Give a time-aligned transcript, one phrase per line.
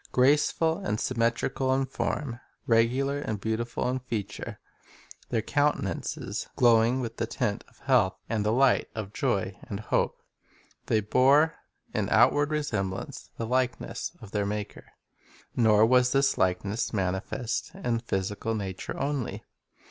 [0.11, 4.57] Graceful and symmetrical in form, regular and beautiful in feature,
[5.29, 10.19] their countenances glowing with the tint of health and the light of joy and hope,
[10.87, 11.53] they bore
[11.93, 14.85] in outward resemblance the likeness of their Maker.
[15.55, 19.43] Nor was this likeness manifest in the physical nature only.